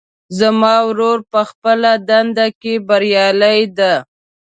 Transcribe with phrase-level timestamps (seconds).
[0.39, 3.93] زما ورور په خپله دنده کې بریالی ده